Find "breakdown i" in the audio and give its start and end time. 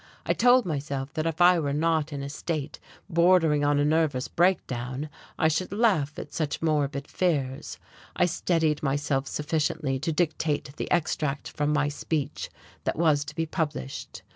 4.27-5.47